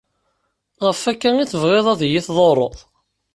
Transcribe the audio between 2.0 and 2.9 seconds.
yi-tḍurreḍ?